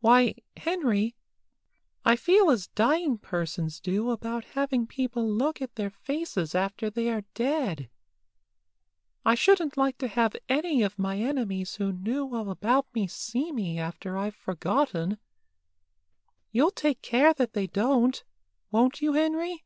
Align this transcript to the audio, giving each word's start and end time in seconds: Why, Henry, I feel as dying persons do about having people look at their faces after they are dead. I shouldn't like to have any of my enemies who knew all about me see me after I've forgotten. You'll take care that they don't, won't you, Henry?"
Why, 0.00 0.34
Henry, 0.56 1.14
I 2.04 2.16
feel 2.16 2.50
as 2.50 2.66
dying 2.66 3.16
persons 3.16 3.78
do 3.78 4.10
about 4.10 4.44
having 4.58 4.88
people 4.88 5.30
look 5.32 5.62
at 5.62 5.76
their 5.76 5.90
faces 5.92 6.52
after 6.52 6.90
they 6.90 7.08
are 7.10 7.22
dead. 7.34 7.88
I 9.24 9.36
shouldn't 9.36 9.76
like 9.76 9.96
to 9.98 10.08
have 10.08 10.34
any 10.48 10.82
of 10.82 10.98
my 10.98 11.18
enemies 11.20 11.76
who 11.76 11.92
knew 11.92 12.34
all 12.34 12.50
about 12.50 12.92
me 12.92 13.06
see 13.06 13.52
me 13.52 13.78
after 13.78 14.16
I've 14.18 14.34
forgotten. 14.34 15.16
You'll 16.50 16.72
take 16.72 17.00
care 17.00 17.32
that 17.34 17.52
they 17.52 17.68
don't, 17.68 18.24
won't 18.72 19.00
you, 19.00 19.12
Henry?" 19.12 19.62